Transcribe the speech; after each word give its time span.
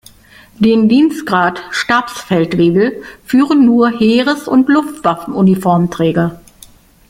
Den 0.57 0.89
Dienstgrad 0.89 1.61
Stabsfeldwebel 1.69 3.03
führen 3.23 3.67
nur 3.67 3.91
Heeres- 3.99 4.47
und 4.47 4.67
Luftwaffenuniformträger. 4.67 6.41